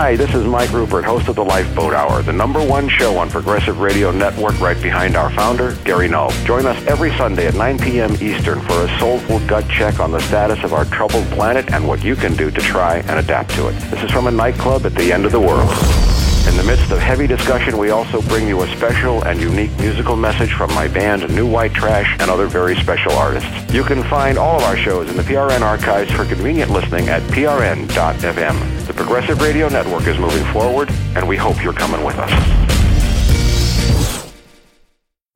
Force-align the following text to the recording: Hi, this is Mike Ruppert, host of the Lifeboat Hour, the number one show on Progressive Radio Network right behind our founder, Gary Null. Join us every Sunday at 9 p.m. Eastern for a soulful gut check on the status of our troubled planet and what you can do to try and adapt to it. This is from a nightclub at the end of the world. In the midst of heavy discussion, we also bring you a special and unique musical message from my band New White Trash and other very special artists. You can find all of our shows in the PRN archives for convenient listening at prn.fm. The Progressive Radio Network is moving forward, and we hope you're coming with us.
Hi, 0.00 0.16
this 0.16 0.34
is 0.34 0.46
Mike 0.46 0.70
Ruppert, 0.70 1.04
host 1.04 1.28
of 1.28 1.36
the 1.36 1.44
Lifeboat 1.44 1.92
Hour, 1.92 2.22
the 2.22 2.32
number 2.32 2.66
one 2.66 2.88
show 2.88 3.18
on 3.18 3.28
Progressive 3.28 3.80
Radio 3.80 4.10
Network 4.10 4.58
right 4.58 4.82
behind 4.82 5.14
our 5.14 5.28
founder, 5.28 5.76
Gary 5.84 6.08
Null. 6.08 6.30
Join 6.46 6.64
us 6.64 6.82
every 6.86 7.14
Sunday 7.18 7.46
at 7.46 7.54
9 7.54 7.78
p.m. 7.78 8.12
Eastern 8.14 8.62
for 8.62 8.82
a 8.82 8.98
soulful 8.98 9.46
gut 9.46 9.68
check 9.68 10.00
on 10.00 10.10
the 10.10 10.20
status 10.20 10.64
of 10.64 10.72
our 10.72 10.86
troubled 10.86 11.26
planet 11.26 11.70
and 11.74 11.86
what 11.86 12.02
you 12.02 12.16
can 12.16 12.34
do 12.34 12.50
to 12.50 12.60
try 12.62 13.00
and 13.08 13.18
adapt 13.18 13.50
to 13.50 13.68
it. 13.68 13.72
This 13.90 14.02
is 14.02 14.10
from 14.10 14.26
a 14.26 14.30
nightclub 14.30 14.86
at 14.86 14.94
the 14.94 15.12
end 15.12 15.26
of 15.26 15.32
the 15.32 15.40
world. 15.40 15.68
In 16.48 16.56
the 16.56 16.64
midst 16.64 16.90
of 16.90 16.98
heavy 16.98 17.26
discussion, 17.26 17.76
we 17.76 17.90
also 17.90 18.22
bring 18.22 18.48
you 18.48 18.62
a 18.62 18.68
special 18.68 19.22
and 19.24 19.38
unique 19.38 19.78
musical 19.80 20.16
message 20.16 20.54
from 20.54 20.72
my 20.74 20.88
band 20.88 21.28
New 21.34 21.46
White 21.46 21.74
Trash 21.74 22.16
and 22.20 22.30
other 22.30 22.46
very 22.46 22.74
special 22.76 23.12
artists. 23.12 23.50
You 23.70 23.84
can 23.84 24.02
find 24.04 24.38
all 24.38 24.56
of 24.56 24.62
our 24.62 24.78
shows 24.78 25.10
in 25.10 25.18
the 25.18 25.22
PRN 25.22 25.60
archives 25.60 26.10
for 26.10 26.24
convenient 26.24 26.70
listening 26.70 27.10
at 27.10 27.20
prn.fm. 27.24 28.79
The 28.90 28.96
Progressive 28.96 29.40
Radio 29.40 29.68
Network 29.68 30.08
is 30.08 30.18
moving 30.18 30.44
forward, 30.52 30.90
and 31.14 31.28
we 31.28 31.36
hope 31.36 31.62
you're 31.62 31.72
coming 31.72 32.02
with 32.02 32.16
us. 32.18 32.79